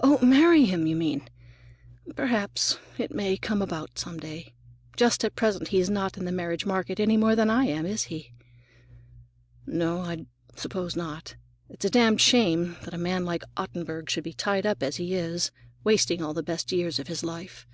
[0.00, 1.22] Oh, marry him, you mean!
[2.16, 4.52] Perhaps it may come about, some day.
[4.96, 8.02] Just at present he's not in the marriage market any more than I am, is
[8.10, 8.32] he?"
[9.64, 11.36] "No, I suppose not.
[11.68, 15.14] It's a damned shame that a man like Ottenburg should be tied up as he
[15.14, 15.52] is,
[15.84, 17.68] wasting all the best years of his life.